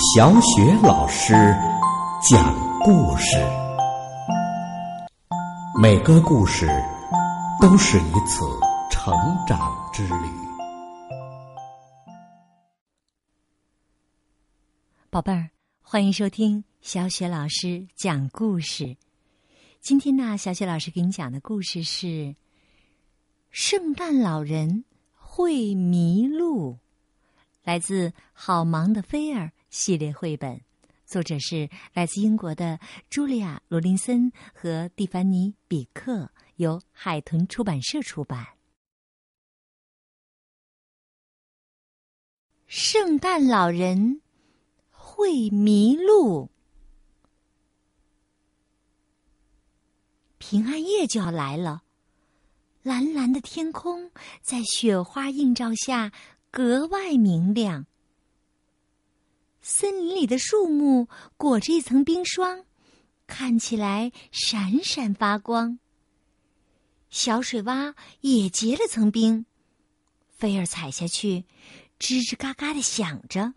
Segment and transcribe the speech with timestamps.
[0.00, 1.34] 小雪老师
[2.22, 3.36] 讲故事，
[5.82, 6.68] 每个故事
[7.60, 8.44] 都是一次
[8.92, 9.12] 成
[9.44, 9.58] 长
[9.92, 10.30] 之旅。
[15.10, 15.50] 宝贝儿，
[15.82, 18.96] 欢迎收听小雪老师讲故事。
[19.80, 22.06] 今天呢，小雪老师给你讲的故事是
[23.50, 24.84] 《圣诞老人
[25.16, 26.74] 会迷路》，
[27.64, 30.60] 来自《好忙的菲儿》系列绘本，
[31.04, 32.78] 作者是来自英国的
[33.10, 38.46] 茱莉亚·罗林森和蒂凡尼·比克，由海豚出版社出版。
[42.66, 44.20] 圣诞老人
[44.90, 46.50] 会迷路。
[50.36, 51.82] 平安夜就要来了，
[52.82, 54.10] 蓝蓝的天空
[54.42, 56.12] 在雪花映照下
[56.50, 57.86] 格外明亮。
[59.70, 62.64] 森林里的树木裹着一层冰霜，
[63.26, 65.78] 看起来闪闪发光。
[67.10, 69.44] 小水洼也结了层冰，
[70.30, 71.44] 菲儿踩下去，
[71.98, 73.52] 吱吱嘎嘎的响着。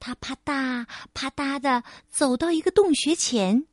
[0.00, 3.68] 他啪嗒啪嗒的走到一个洞穴前。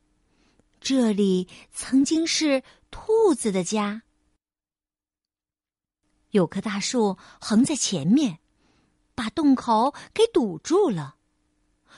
[0.80, 4.02] 这里曾经是兔子的家，
[6.30, 8.39] 有棵大树横在前面，
[9.20, 11.16] 把洞口给堵住了。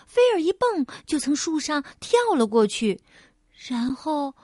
[0.09, 3.01] 菲尔一蹦就从树上跳了过去，
[3.69, 4.35] 然后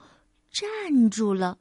[0.49, 1.57] 站住了。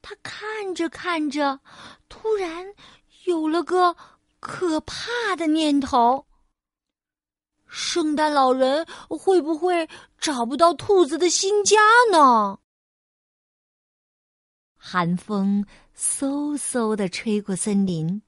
[0.00, 1.60] 他看着看着，
[2.08, 2.74] 突然
[3.26, 3.96] 有了个
[4.40, 6.26] 可怕的念头。
[7.68, 11.78] 圣诞老人会不会找不到兔子的新家
[12.10, 12.58] 呢？
[14.76, 15.64] 寒风
[15.96, 18.20] 嗖嗖的吹过森林，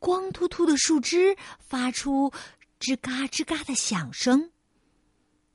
[0.00, 2.32] 光秃秃的树枝发出
[2.80, 4.50] 吱嘎吱嘎的响声。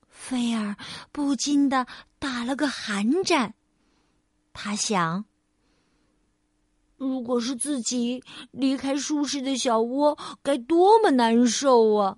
[0.07, 0.77] 菲儿
[1.11, 1.85] 不禁的
[2.17, 3.53] 打了个寒战，
[4.53, 5.25] 他想：
[6.97, 12.17] 如果是自己离开舒适的小窝，该多么难受啊！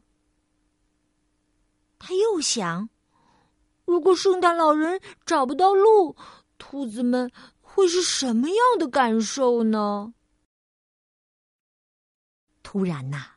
[1.97, 2.89] 他又想：
[3.85, 6.15] 如果圣诞老人找不到路，
[6.57, 10.13] 兔子们会是什么样的感受呢？
[12.69, 13.27] 突然呐，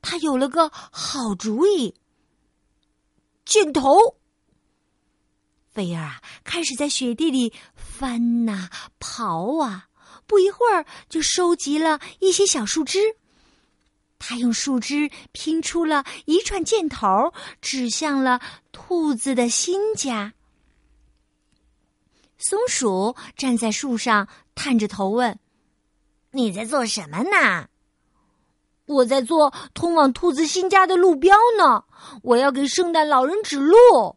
[0.00, 1.94] 他有了个好主意。
[3.44, 4.16] 箭头，
[5.70, 9.90] 菲儿啊，开始在雪地里翻呐刨啊，
[10.26, 13.18] 不一会儿就收集了一些小树枝。
[14.18, 18.40] 他用树枝拼出了一串箭头，指向了
[18.72, 20.32] 兔子的新家。
[22.38, 25.38] 松鼠站在树上，探着头问
[26.32, 27.68] ：“你在做什么呢
[28.90, 31.84] ？”“我在做通往兔子新家的路标呢，
[32.22, 34.16] 我要给圣诞老人指路。”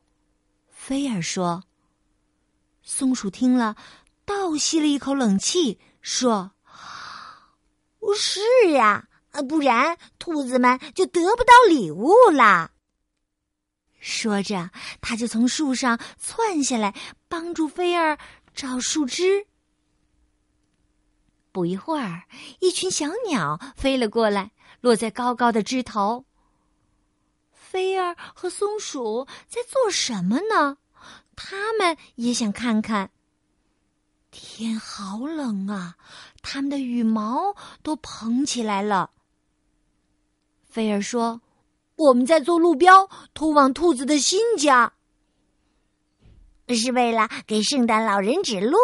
[0.69, 1.63] 菲尔说。
[2.81, 3.75] 松鼠听了，
[4.25, 6.51] 倒吸了一口冷气，说
[8.17, 8.41] ：“是
[8.71, 9.07] 呀。”，
[9.49, 12.69] 不然兔子们就得不到礼物啦。
[13.99, 14.69] 说着，
[15.01, 16.93] 他就从树上窜下来，
[17.27, 18.19] 帮助菲儿
[18.53, 19.47] 找树枝。
[21.53, 22.23] 不一会儿，
[22.59, 26.25] 一群小鸟飞了过来，落在高高的枝头。
[27.51, 30.77] 菲儿和松鼠在做什么呢？
[31.35, 33.11] 他们也想看看。
[34.31, 35.95] 天好冷啊，
[36.41, 39.11] 他们的羽毛都蓬起来了。
[40.67, 41.39] 菲儿说
[41.97, 44.93] ：“我们在做路标，通往兔子的新家，
[46.69, 48.75] 是为了给圣诞老人指路。”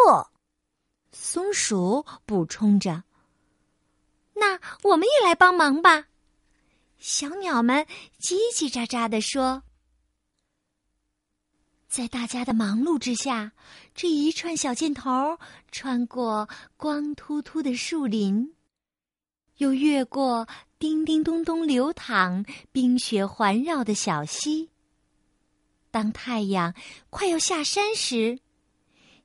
[1.12, 3.04] 松鼠补充着
[4.34, 6.06] ：“那我们也来帮忙吧。”
[6.98, 7.86] 小鸟们
[8.20, 9.62] 叽叽喳喳地说
[11.88, 13.52] ：“在大家的忙碌之下，
[13.94, 15.38] 这一串小箭头
[15.70, 18.54] 穿过光秃秃的树林，
[19.56, 20.46] 又越过……”
[20.80, 24.70] 叮叮咚咚流淌、冰雪环绕的小溪。
[25.90, 26.74] 当太阳
[27.10, 28.38] 快要下山时，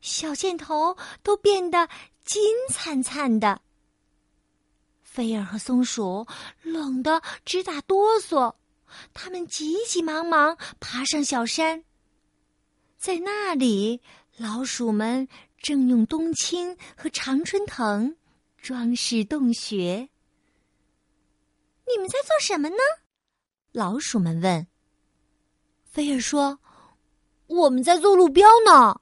[0.06, 1.90] 小箭头都变得
[2.24, 3.60] 金灿灿的。
[5.02, 6.28] 菲儿和松鼠
[6.62, 8.54] 冷得直打哆嗦，
[9.16, 11.84] 他们急急忙忙爬上小山。
[13.00, 14.00] 在那里，
[14.38, 18.16] 老鼠们正用冬青和常春藤
[18.62, 20.10] 装饰洞穴。
[21.88, 22.78] 你们在做什么呢？
[23.72, 24.68] 老鼠们问。
[25.84, 26.60] 菲儿说
[27.48, 29.02] ：“我们在做路标呢，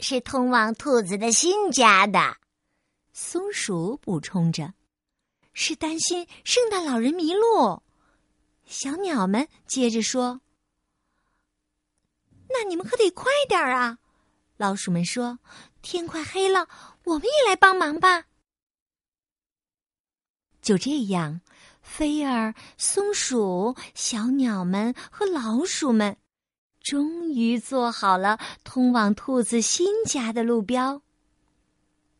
[0.00, 2.36] 是通往兔子的新家的。”
[3.12, 4.74] 松鼠补充着
[5.52, 7.82] ：“是担心圣诞老人迷路。”
[8.64, 10.40] 小鸟们接着说
[12.50, 13.98] ：“那你们可得快点儿啊！”
[14.56, 15.38] 老鼠们说
[15.82, 16.68] ：“天快黑了，
[17.04, 18.24] 我们也来帮忙吧。”
[20.60, 21.40] 就这样，
[21.80, 26.18] 菲儿、松鼠、小鸟们和老鼠们
[26.88, 31.02] 终于做好了通往兔子新家的路标。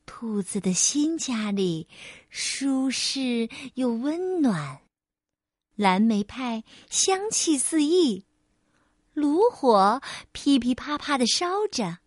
[0.04, 1.88] 兔子的新家里
[2.28, 4.80] 舒适又温暖，
[5.74, 8.26] 蓝莓派香气四溢，
[9.14, 12.00] 炉火噼噼啪啪的烧着。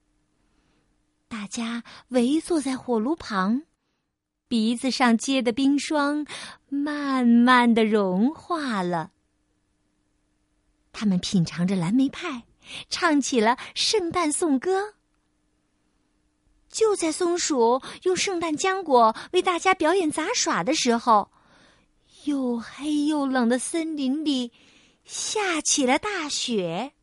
[1.27, 3.63] 大家围坐在火炉旁。
[4.47, 6.27] 鼻子上结的冰霜
[6.69, 9.13] 慢慢的融化了。
[10.91, 12.43] 他们品尝着蓝莓派，
[12.89, 14.93] 唱起了圣诞颂歌。
[16.69, 21.29] 就在松鼠用圣诞浆果为大家表演杂耍的时候，
[22.23, 24.51] 又黑又冷的森林里
[25.03, 26.93] 下起了大雪。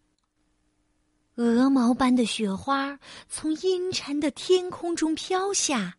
[1.34, 5.96] 鹅毛般的雪花从阴沉的天空中飘下。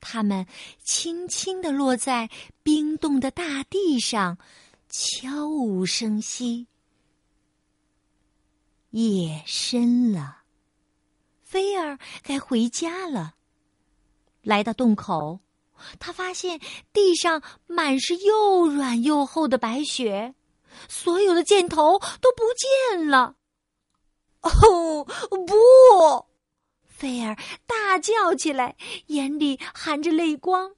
[0.00, 0.46] 它们
[0.82, 2.30] 轻轻地落在
[2.62, 4.38] 冰冻的大地上，
[4.88, 6.68] 悄无声息。
[8.90, 10.38] 夜深了，
[11.42, 13.34] 菲儿该回家了。
[14.42, 15.40] 来到洞口，
[15.98, 16.58] 他发现
[16.92, 20.34] 地上满是又软又厚的白雪，
[20.88, 23.36] 所有的箭头都不见了。
[24.40, 26.26] 哦，不！
[26.86, 27.36] 菲儿
[27.66, 28.74] 大叫起来，
[29.08, 30.72] 眼里含着泪光：“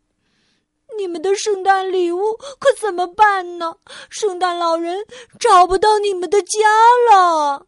[0.99, 3.77] 你们的圣诞礼物可怎么办呢？
[4.09, 5.07] 圣诞老人
[5.39, 6.69] 找不到你们的家
[7.11, 7.67] 了。”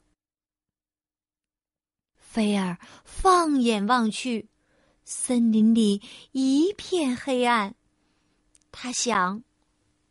[2.32, 4.48] 菲儿放眼望去，
[5.04, 6.00] 森林里
[6.30, 7.74] 一片黑暗。
[8.70, 9.42] 他想，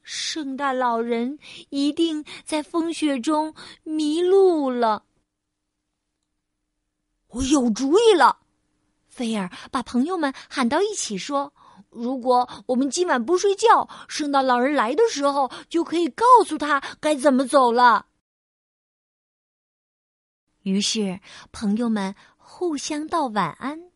[0.04, 1.40] 圣诞老人
[1.70, 5.04] 一定在风雪中迷路了。
[7.30, 8.38] 我有主意了，
[9.08, 11.52] 菲儿把朋友们喊到一起说
[11.90, 18.06] ：“如果我们今晚不睡觉，圣诞老人来的时候就可以告诉他该怎么走了。”
[20.64, 21.20] 于是，
[21.52, 23.92] 朋友们互相道晚安。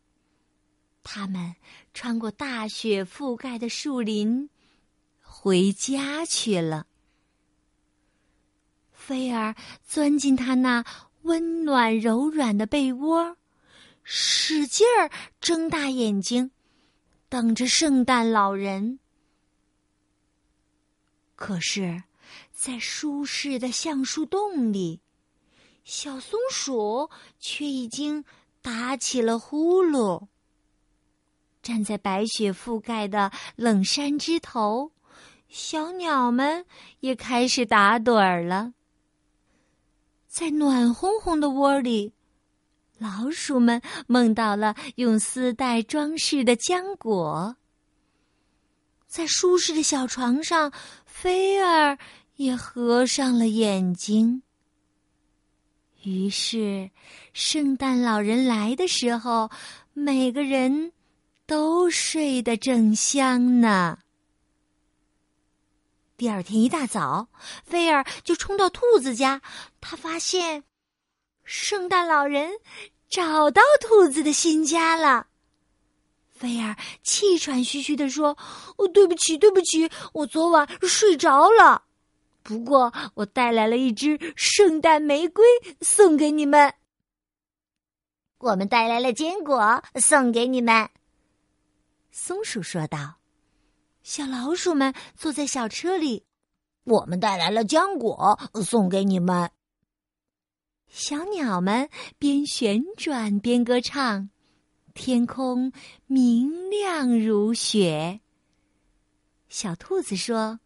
[1.04, 1.56] 他们
[1.94, 4.50] 穿过大雪覆盖的树林，
[5.22, 6.88] 回家去了。
[8.92, 10.86] 菲儿钻进他那。
[11.26, 13.36] 温暖柔软的被窝，
[14.04, 15.10] 使劲儿
[15.42, 16.52] 睁大眼睛，
[17.30, 19.00] 等着圣诞老人。
[21.36, 22.04] 可是，
[22.52, 25.02] 在舒适的橡树洞里，
[25.86, 27.10] 小松鼠
[27.40, 28.26] 却已经
[28.62, 30.28] 打起了呼噜。
[31.62, 34.92] 站在白雪覆盖的冷山枝头，
[35.48, 36.66] 小鸟们
[37.00, 38.74] 也开始打盹儿了。
[40.28, 42.14] 在暖烘烘的窝里，
[42.98, 47.56] 老鼠们梦到了用丝带装饰的浆果。
[49.08, 50.74] 在舒适的小床上，
[51.06, 51.98] 菲儿
[52.36, 54.42] 也合上了眼睛。
[56.06, 56.92] 于是，
[57.34, 59.50] 圣诞老人来的时候，
[59.94, 60.92] 每个人
[61.48, 63.98] 都睡得正香呢。
[66.16, 67.28] 第二天一大早，
[67.64, 69.42] 菲儿就冲到兔子家。
[69.82, 70.64] 他发现，
[71.44, 72.52] 圣诞老人
[73.10, 75.28] 找到兔子的新家了。
[76.30, 78.38] 菲儿气喘吁吁地说
[78.78, 81.84] ：“哦，对不起，对不起，我昨晚睡着了。
[82.46, 85.44] 不过，我带来了一支圣诞玫瑰
[85.82, 86.72] 送给你们。
[88.38, 90.88] 我们带来了坚果送给你们。”
[92.14, 93.16] 松鼠说道。
[94.04, 96.28] 小老鼠们坐在小车里，
[96.84, 99.50] 我们带来了浆果送给你们。
[100.88, 104.30] 小鸟们边旋转边歌唱，
[104.94, 105.74] 天空
[106.06, 108.22] 明亮如雪。
[109.50, 110.60] 小兔子说：“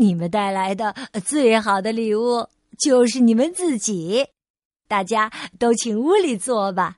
[0.00, 0.94] 你们带来的
[1.26, 4.26] 最好的礼物就是你们自己，
[4.88, 6.96] 大家都请屋里坐吧。”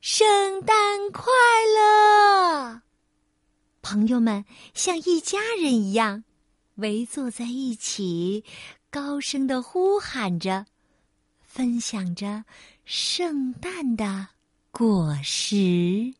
[0.00, 1.24] 圣诞快
[1.76, 2.82] 乐！
[3.82, 6.22] 朋友们像一家人一样
[6.76, 8.44] 围坐在一起，
[8.88, 10.66] 高声的呼喊着，
[11.42, 12.44] 分享着
[12.84, 14.28] 圣诞的
[14.70, 16.14] 果实。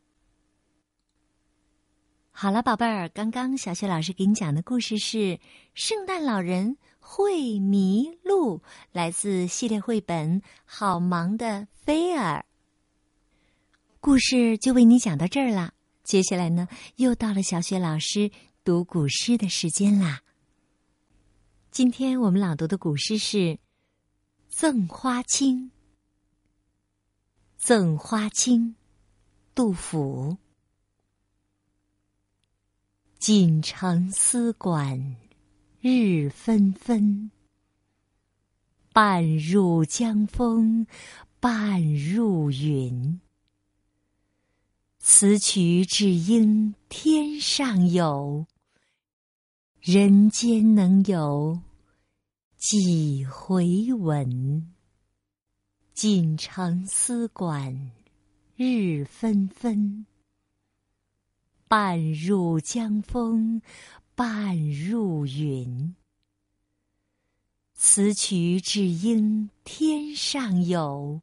[2.40, 5.18] 好了，宝贝儿，刚刚小雪老师给你讲的故事是
[5.74, 8.58] 《圣诞老人会迷路》，
[8.92, 12.38] 来自系列绘本《好忙的菲尔》。
[13.98, 15.72] 故事就为你讲到这儿了。
[16.04, 18.30] 接下来呢，又到了小雪老师
[18.62, 20.20] 读古诗的时间啦。
[21.72, 23.36] 今天我们朗读的古诗是
[24.48, 25.56] 《赠花卿》。
[27.56, 28.60] 《赠花卿》，
[29.56, 30.36] 杜甫。
[33.18, 35.16] 锦城丝管
[35.80, 37.32] 日纷纷，
[38.92, 40.86] 半入江风
[41.40, 43.20] 半入云。
[45.00, 48.46] 此曲只应天上有，
[49.80, 51.60] 人间能有
[52.56, 54.72] 几回闻？
[55.92, 57.90] 锦城丝管
[58.54, 60.06] 日纷纷，
[61.68, 63.60] 半入江风
[64.14, 65.94] 半入云。
[67.74, 71.20] 此曲只应天上有，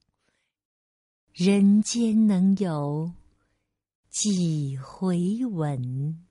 [1.34, 3.12] 人间能有
[4.12, 6.24] 几回闻？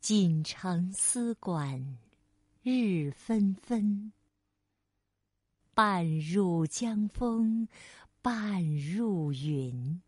[0.00, 1.98] 锦城丝管
[2.62, 4.12] 日纷纷，
[5.74, 7.68] 半入江风
[8.22, 10.00] 半入云。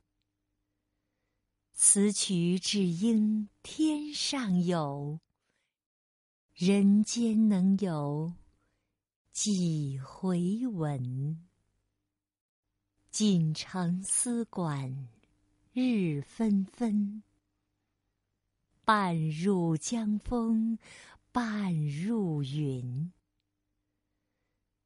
[1.80, 5.20] 此曲只应天上有，
[6.52, 8.34] 人间能有
[9.30, 11.46] 几回闻？
[13.12, 15.08] 锦城丝管
[15.72, 17.22] 日纷纷，
[18.84, 20.80] 半入江风
[21.30, 23.12] 半入云。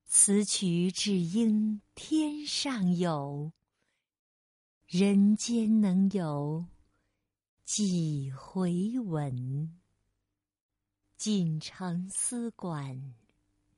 [0.05, 3.51] 此曲只应天上有，
[4.87, 6.67] 人间能有
[7.65, 9.81] 几回闻？
[11.17, 13.15] 锦城丝管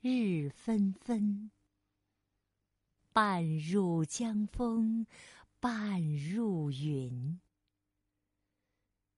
[0.01, 1.51] 日纷纷，
[3.13, 5.07] 半入江风
[5.61, 7.39] 半入云。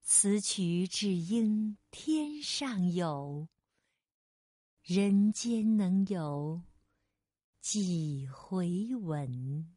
[0.02, 3.48] 此曲只应天上有，
[4.82, 6.60] 人间能有
[7.60, 9.75] 几回闻？